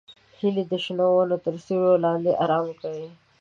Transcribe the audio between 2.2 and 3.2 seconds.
آرام کوي